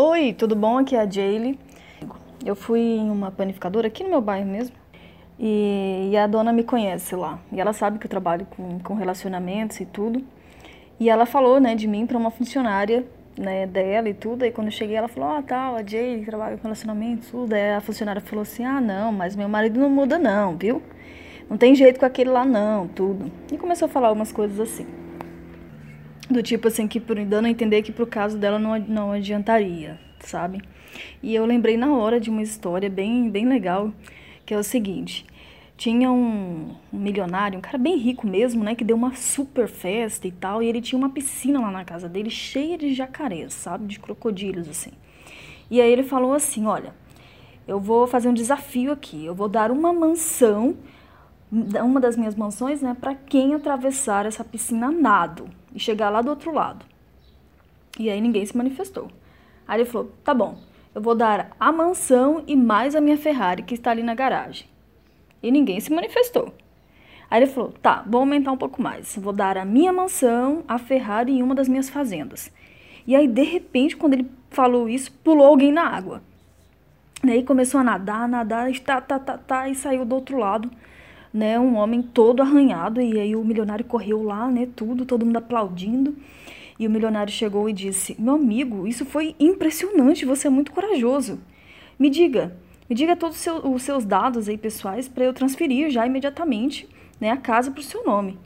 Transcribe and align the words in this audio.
Oi, 0.00 0.32
tudo 0.32 0.54
bom? 0.54 0.78
Aqui 0.78 0.94
é 0.94 1.00
a 1.00 1.10
Jaylee. 1.10 1.58
Eu 2.46 2.54
fui 2.54 2.78
em 2.78 3.10
uma 3.10 3.32
panificadora 3.32 3.88
aqui 3.88 4.04
no 4.04 4.10
meu 4.10 4.20
bairro 4.20 4.46
mesmo. 4.46 4.76
E, 5.36 6.10
e, 6.12 6.16
a 6.16 6.24
dona 6.28 6.52
me 6.52 6.62
conhece 6.62 7.16
lá. 7.16 7.40
E 7.50 7.60
ela 7.60 7.72
sabe 7.72 7.98
que 7.98 8.06
eu 8.06 8.08
trabalho 8.08 8.46
com, 8.46 8.78
com 8.78 8.94
relacionamentos 8.94 9.80
e 9.80 9.84
tudo. 9.84 10.24
E 11.00 11.10
ela 11.10 11.26
falou, 11.26 11.58
né, 11.58 11.74
de 11.74 11.88
mim 11.88 12.06
para 12.06 12.16
uma 12.16 12.30
funcionária, 12.30 13.04
né, 13.36 13.66
dela 13.66 14.08
e 14.08 14.14
tudo. 14.14 14.44
Aí 14.44 14.52
quando 14.52 14.68
eu 14.68 14.72
cheguei, 14.72 14.94
ela 14.94 15.08
falou: 15.08 15.30
"Ah, 15.30 15.42
tal, 15.42 15.74
a 15.74 15.82
Jaylee 15.84 16.24
trabalha 16.24 16.56
com 16.56 16.62
relacionamentos, 16.62 17.28
tudo". 17.28 17.52
Aí 17.52 17.72
a 17.72 17.80
funcionária 17.80 18.22
falou 18.22 18.42
assim: 18.42 18.64
"Ah, 18.64 18.80
não, 18.80 19.10
mas 19.10 19.34
meu 19.34 19.48
marido 19.48 19.80
não 19.80 19.90
muda 19.90 20.16
não, 20.16 20.56
viu? 20.56 20.80
Não 21.50 21.56
tem 21.56 21.74
jeito 21.74 21.98
com 21.98 22.06
aquele 22.06 22.30
lá 22.30 22.44
não, 22.44 22.86
tudo". 22.86 23.32
E 23.52 23.58
começou 23.58 23.86
a 23.86 23.88
falar 23.88 24.12
umas 24.12 24.30
coisas 24.30 24.60
assim 24.60 25.07
do 26.30 26.42
tipo 26.42 26.68
assim, 26.68 26.86
que 26.86 27.00
dando 27.00 27.46
a 27.46 27.50
entender 27.50 27.82
que 27.82 27.92
pro 27.92 28.06
caso 28.06 28.36
dela 28.36 28.58
não, 28.58 28.78
não 28.80 29.12
adiantaria, 29.12 29.98
sabe? 30.20 30.60
E 31.22 31.34
eu 31.34 31.46
lembrei 31.46 31.76
na 31.76 31.94
hora 31.94 32.20
de 32.20 32.30
uma 32.30 32.42
história 32.42 32.90
bem, 32.90 33.30
bem 33.30 33.48
legal, 33.48 33.92
que 34.44 34.52
é 34.52 34.58
o 34.58 34.62
seguinte. 34.62 35.26
Tinha 35.76 36.10
um, 36.10 36.74
um 36.92 36.98
milionário, 36.98 37.58
um 37.58 37.62
cara 37.62 37.78
bem 37.78 37.96
rico 37.96 38.26
mesmo, 38.26 38.64
né? 38.64 38.74
Que 38.74 38.84
deu 38.84 38.96
uma 38.96 39.14
super 39.14 39.68
festa 39.68 40.26
e 40.26 40.32
tal. 40.32 40.62
E 40.62 40.66
ele 40.66 40.80
tinha 40.80 40.98
uma 40.98 41.10
piscina 41.10 41.60
lá 41.60 41.70
na 41.70 41.84
casa 41.84 42.08
dele 42.08 42.30
cheia 42.30 42.76
de 42.76 42.92
jacarés, 42.92 43.54
sabe? 43.54 43.86
De 43.86 43.98
crocodilos, 44.00 44.68
assim. 44.68 44.90
E 45.70 45.80
aí 45.80 45.90
ele 45.90 46.02
falou 46.02 46.32
assim: 46.32 46.66
Olha, 46.66 46.92
eu 47.66 47.78
vou 47.78 48.08
fazer 48.08 48.28
um 48.28 48.34
desafio 48.34 48.90
aqui. 48.90 49.24
Eu 49.24 49.36
vou 49.36 49.48
dar 49.48 49.70
uma 49.70 49.92
mansão, 49.92 50.76
uma 51.50 52.00
das 52.00 52.16
minhas 52.16 52.34
mansões, 52.34 52.82
né? 52.82 52.96
Para 53.00 53.14
quem 53.14 53.54
atravessar 53.54 54.26
essa 54.26 54.42
piscina 54.42 54.90
nado 54.90 55.48
e 55.74 55.78
chegar 55.78 56.10
lá 56.10 56.22
do 56.22 56.30
outro 56.30 56.52
lado. 56.52 56.84
E 57.98 58.08
aí 58.08 58.20
ninguém 58.20 58.44
se 58.44 58.56
manifestou. 58.56 59.10
Aí 59.66 59.80
ele 59.80 59.88
falou: 59.88 60.12
tá 60.24 60.32
bom, 60.32 60.58
eu 60.94 61.00
vou 61.00 61.14
dar 61.14 61.50
a 61.58 61.72
mansão 61.72 62.42
e 62.46 62.56
mais 62.56 62.94
a 62.94 63.00
minha 63.00 63.16
Ferrari 63.16 63.62
que 63.62 63.74
está 63.74 63.90
ali 63.90 64.02
na 64.02 64.14
garagem. 64.14 64.66
E 65.42 65.50
ninguém 65.50 65.80
se 65.80 65.92
manifestou. 65.92 66.54
Aí 67.30 67.42
ele 67.42 67.50
falou: 67.50 67.72
tá, 67.82 68.04
vou 68.06 68.20
aumentar 68.20 68.52
um 68.52 68.56
pouco 68.56 68.80
mais. 68.80 69.16
Vou 69.16 69.32
dar 69.32 69.56
a 69.58 69.64
minha 69.64 69.92
mansão, 69.92 70.64
a 70.66 70.78
Ferrari 70.78 71.36
e 71.36 71.42
uma 71.42 71.54
das 71.54 71.68
minhas 71.68 71.88
fazendas. 71.88 72.52
E 73.06 73.16
aí, 73.16 73.26
de 73.26 73.42
repente, 73.42 73.96
quando 73.96 74.14
ele 74.14 74.30
falou 74.50 74.88
isso, 74.88 75.12
pulou 75.24 75.46
alguém 75.46 75.72
na 75.72 75.86
água. 75.86 76.22
E 77.24 77.30
aí 77.30 77.42
começou 77.42 77.80
a 77.80 77.84
nadar, 77.84 78.28
nadar, 78.28 78.70
tá, 78.80 79.00
tá, 79.00 79.18
tá, 79.18 79.38
tá, 79.38 79.68
e 79.68 79.74
saiu 79.74 80.04
do 80.04 80.14
outro 80.14 80.38
lado 80.38 80.70
né, 81.32 81.58
um 81.58 81.76
homem 81.76 82.02
todo 82.02 82.42
arranhado, 82.42 83.00
e 83.00 83.18
aí 83.18 83.36
o 83.36 83.44
milionário 83.44 83.84
correu 83.84 84.22
lá, 84.22 84.48
né, 84.48 84.68
tudo, 84.74 85.04
todo 85.04 85.24
mundo 85.24 85.36
aplaudindo. 85.36 86.16
E 86.78 86.86
o 86.86 86.90
milionário 86.90 87.32
chegou 87.32 87.68
e 87.68 87.72
disse: 87.72 88.16
Meu 88.18 88.34
amigo, 88.34 88.86
isso 88.86 89.04
foi 89.04 89.34
impressionante, 89.38 90.24
você 90.24 90.46
é 90.46 90.50
muito 90.50 90.72
corajoso. 90.72 91.40
Me 91.98 92.08
diga, 92.08 92.56
me 92.88 92.94
diga 92.94 93.16
todos 93.16 93.36
os 93.36 93.42
seus, 93.42 93.64
os 93.64 93.82
seus 93.82 94.04
dados 94.04 94.48
aí 94.48 94.56
pessoais 94.56 95.08
para 95.08 95.24
eu 95.24 95.32
transferir 95.32 95.90
já 95.90 96.06
imediatamente 96.06 96.88
né, 97.20 97.30
a 97.30 97.36
casa 97.36 97.70
para 97.70 97.80
o 97.80 97.84
seu 97.84 98.04
nome. 98.04 98.38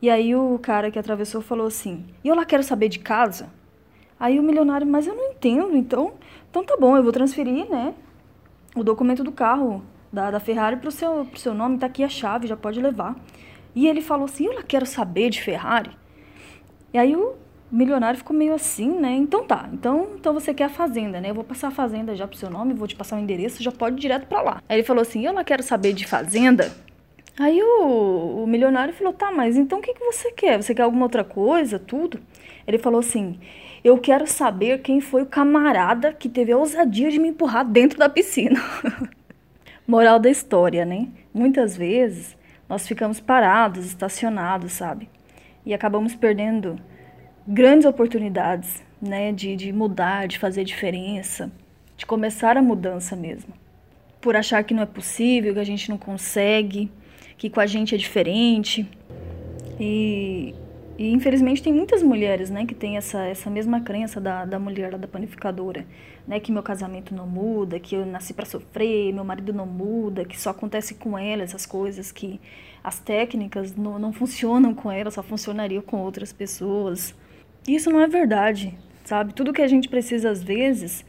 E 0.00 0.08
aí 0.08 0.34
o 0.34 0.58
cara 0.60 0.90
que 0.90 0.98
atravessou 0.98 1.42
falou 1.42 1.66
assim: 1.66 2.04
E 2.24 2.28
eu 2.28 2.34
lá 2.34 2.44
quero 2.44 2.62
saber 2.62 2.88
de 2.88 2.98
casa? 2.98 3.50
Aí 4.18 4.38
o 4.38 4.42
milionário, 4.42 4.86
mas 4.86 5.06
eu 5.06 5.14
não 5.14 5.30
entendo, 5.30 5.76
então, 5.76 6.14
então 6.50 6.64
tá 6.64 6.76
bom, 6.76 6.96
eu 6.96 7.02
vou 7.04 7.12
transferir, 7.12 7.68
né, 7.70 7.94
o 8.74 8.82
documento 8.82 9.22
do 9.22 9.30
carro 9.30 9.82
da, 10.12 10.30
da 10.30 10.40
Ferrari 10.40 10.76
para 10.76 10.88
o 10.88 10.92
seu, 10.92 11.24
pro 11.24 11.38
seu 11.38 11.54
nome, 11.54 11.78
tá 11.78 11.86
aqui 11.86 12.02
a 12.02 12.08
chave, 12.08 12.46
já 12.46 12.56
pode 12.56 12.80
levar. 12.80 13.16
E 13.74 13.86
ele 13.86 14.00
falou 14.00 14.24
assim, 14.24 14.46
eu 14.46 14.54
não 14.54 14.62
quero 14.62 14.86
saber 14.86 15.30
de 15.30 15.40
Ferrari. 15.42 15.90
E 16.92 16.98
aí 16.98 17.14
o 17.14 17.34
milionário 17.70 18.18
ficou 18.18 18.34
meio 18.34 18.54
assim, 18.54 18.98
né? 18.98 19.12
Então 19.14 19.44
tá, 19.44 19.68
então, 19.72 20.08
então 20.14 20.32
você 20.32 20.54
quer 20.54 20.64
a 20.64 20.68
fazenda, 20.70 21.20
né? 21.20 21.30
Eu 21.30 21.34
vou 21.34 21.44
passar 21.44 21.68
a 21.68 21.70
fazenda 21.70 22.16
já 22.16 22.26
pro 22.26 22.36
seu 22.36 22.48
nome, 22.48 22.72
vou 22.72 22.88
te 22.88 22.96
passar 22.96 23.16
o 23.16 23.20
endereço, 23.20 23.62
já 23.62 23.70
pode 23.70 23.96
ir 23.96 24.00
direto 24.00 24.26
para 24.26 24.40
lá. 24.40 24.62
Aí 24.68 24.76
ele 24.76 24.86
falou 24.86 25.02
assim, 25.02 25.24
eu 25.24 25.32
não 25.32 25.44
quero 25.44 25.62
saber 25.62 25.92
de 25.92 26.06
fazenda. 26.06 26.72
Aí 27.38 27.62
o, 27.62 28.42
o 28.42 28.46
milionário 28.46 28.94
falou, 28.94 29.12
tá, 29.12 29.30
mas 29.30 29.56
então 29.56 29.78
o 29.78 29.82
que, 29.82 29.94
que 29.94 30.04
você 30.04 30.32
quer? 30.32 30.60
Você 30.60 30.74
quer 30.74 30.82
alguma 30.82 31.04
outra 31.04 31.22
coisa, 31.22 31.78
tudo? 31.78 32.18
Ele 32.66 32.78
falou 32.78 32.98
assim, 32.98 33.38
eu 33.84 33.96
quero 33.98 34.26
saber 34.26 34.80
quem 34.80 35.00
foi 35.00 35.22
o 35.22 35.26
camarada 35.26 36.12
que 36.12 36.28
teve 36.28 36.50
a 36.50 36.56
ousadia 36.56 37.10
de 37.10 37.18
me 37.18 37.28
empurrar 37.28 37.64
dentro 37.64 37.98
da 37.98 38.08
piscina. 38.08 38.60
Moral 39.90 40.18
da 40.18 40.28
história, 40.28 40.84
né? 40.84 41.08
Muitas 41.32 41.74
vezes 41.74 42.36
nós 42.68 42.86
ficamos 42.86 43.20
parados, 43.20 43.86
estacionados, 43.86 44.72
sabe? 44.72 45.08
E 45.64 45.72
acabamos 45.72 46.14
perdendo 46.14 46.78
grandes 47.46 47.86
oportunidades, 47.86 48.84
né? 49.00 49.32
De, 49.32 49.56
de 49.56 49.72
mudar, 49.72 50.28
de 50.28 50.38
fazer 50.38 50.62
diferença, 50.62 51.50
de 51.96 52.04
começar 52.04 52.58
a 52.58 52.62
mudança 52.62 53.16
mesmo. 53.16 53.54
Por 54.20 54.36
achar 54.36 54.62
que 54.62 54.74
não 54.74 54.82
é 54.82 54.86
possível, 54.86 55.54
que 55.54 55.60
a 55.60 55.64
gente 55.64 55.88
não 55.88 55.96
consegue, 55.96 56.92
que 57.38 57.48
com 57.48 57.58
a 57.58 57.66
gente 57.66 57.94
é 57.94 57.98
diferente. 57.98 58.86
E 59.80 60.54
e 60.98 61.12
infelizmente 61.12 61.62
tem 61.62 61.72
muitas 61.72 62.02
mulheres, 62.02 62.50
né, 62.50 62.66
que 62.66 62.74
têm 62.74 62.96
essa, 62.96 63.22
essa 63.22 63.48
mesma 63.48 63.80
crença 63.80 64.20
da, 64.20 64.44
da 64.44 64.58
mulher 64.58 64.98
da 64.98 65.06
panificadora, 65.06 65.86
né, 66.26 66.40
que 66.40 66.50
meu 66.50 66.62
casamento 66.62 67.14
não 67.14 67.24
muda, 67.24 67.78
que 67.78 67.94
eu 67.94 68.04
nasci 68.04 68.34
para 68.34 68.44
sofrer, 68.44 69.12
meu 69.12 69.24
marido 69.24 69.52
não 69.52 69.64
muda, 69.64 70.24
que 70.24 70.38
só 70.38 70.50
acontece 70.50 70.96
com 70.96 71.16
ela 71.16 71.44
essas 71.44 71.64
coisas, 71.64 72.10
que 72.10 72.40
as 72.82 72.98
técnicas 72.98 73.76
não, 73.76 73.96
não 73.96 74.12
funcionam 74.12 74.74
com 74.74 74.90
ela, 74.90 75.08
só 75.08 75.22
funcionariam 75.22 75.82
com 75.82 75.98
outras 75.98 76.32
pessoas. 76.32 77.14
Isso 77.66 77.90
não 77.90 78.00
é 78.00 78.08
verdade, 78.08 78.76
sabe? 79.04 79.32
Tudo 79.34 79.52
que 79.52 79.62
a 79.62 79.68
gente 79.68 79.88
precisa 79.88 80.30
às 80.30 80.42
vezes 80.42 81.04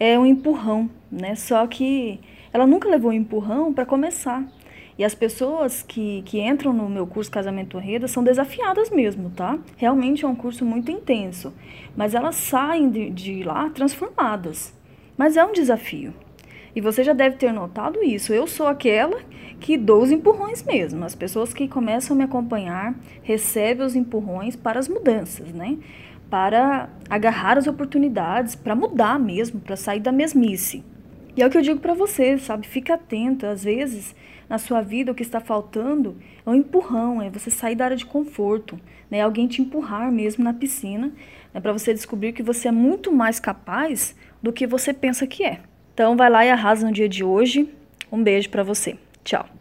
é 0.00 0.18
um 0.18 0.26
empurrão, 0.26 0.90
né? 1.10 1.36
Só 1.36 1.64
que 1.68 2.18
ela 2.52 2.66
nunca 2.66 2.88
levou 2.88 3.10
um 3.10 3.14
empurrão 3.14 3.72
para 3.72 3.86
começar. 3.86 4.44
E 5.00 5.04
as 5.04 5.14
pessoas 5.14 5.80
que, 5.80 6.20
que 6.26 6.38
entram 6.42 6.74
no 6.74 6.86
meu 6.86 7.06
curso 7.06 7.30
Casamento 7.30 7.78
Reda 7.78 8.06
são 8.06 8.22
desafiadas 8.22 8.90
mesmo, 8.90 9.30
tá? 9.30 9.58
Realmente 9.78 10.26
é 10.26 10.28
um 10.28 10.34
curso 10.34 10.62
muito 10.62 10.90
intenso. 10.90 11.54
Mas 11.96 12.14
elas 12.14 12.36
saem 12.36 12.90
de, 12.90 13.08
de 13.08 13.42
lá 13.42 13.70
transformadas. 13.70 14.74
Mas 15.16 15.38
é 15.38 15.44
um 15.46 15.54
desafio. 15.54 16.12
E 16.76 16.82
você 16.82 17.02
já 17.02 17.14
deve 17.14 17.36
ter 17.36 17.50
notado 17.50 18.04
isso. 18.04 18.34
Eu 18.34 18.46
sou 18.46 18.66
aquela 18.66 19.22
que 19.58 19.78
dou 19.78 20.02
os 20.02 20.10
empurrões 20.10 20.62
mesmo. 20.62 21.02
As 21.02 21.14
pessoas 21.14 21.54
que 21.54 21.66
começam 21.66 22.14
a 22.14 22.18
me 22.18 22.24
acompanhar 22.24 22.94
recebem 23.22 23.86
os 23.86 23.96
empurrões 23.96 24.54
para 24.54 24.78
as 24.78 24.86
mudanças, 24.86 25.50
né? 25.50 25.78
Para 26.28 26.90
agarrar 27.08 27.56
as 27.56 27.66
oportunidades, 27.66 28.54
para 28.54 28.76
mudar 28.76 29.18
mesmo, 29.18 29.60
para 29.60 29.76
sair 29.76 30.00
da 30.00 30.12
mesmice. 30.12 30.84
É 31.42 31.46
o 31.46 31.50
que 31.50 31.58
eu 31.58 31.62
digo 31.62 31.80
para 31.80 31.94
você, 31.94 32.38
sabe? 32.38 32.66
Fica 32.66 32.94
atento. 32.94 33.46
Às 33.46 33.64
vezes, 33.64 34.14
na 34.48 34.58
sua 34.58 34.80
vida, 34.80 35.12
o 35.12 35.14
que 35.14 35.22
está 35.22 35.40
faltando 35.40 36.16
é 36.44 36.50
um 36.50 36.54
empurrão, 36.54 37.22
é 37.22 37.30
você 37.30 37.50
sair 37.50 37.74
da 37.74 37.84
área 37.84 37.96
de 37.96 38.06
conforto, 38.06 38.78
né? 39.10 39.20
Alguém 39.20 39.46
te 39.46 39.62
empurrar 39.62 40.10
mesmo 40.10 40.42
na 40.42 40.52
piscina, 40.52 41.12
né? 41.54 41.60
para 41.60 41.72
você 41.72 41.94
descobrir 41.94 42.32
que 42.32 42.42
você 42.42 42.68
é 42.68 42.72
muito 42.72 43.12
mais 43.12 43.38
capaz 43.38 44.16
do 44.42 44.52
que 44.52 44.66
você 44.66 44.92
pensa 44.92 45.26
que 45.26 45.44
é. 45.44 45.60
Então, 45.94 46.16
vai 46.16 46.30
lá 46.30 46.44
e 46.44 46.50
arrasa 46.50 46.86
no 46.86 46.92
dia 46.92 47.08
de 47.08 47.22
hoje. 47.22 47.68
Um 48.10 48.22
beijo 48.22 48.48
para 48.50 48.62
você. 48.62 48.96
Tchau. 49.22 49.59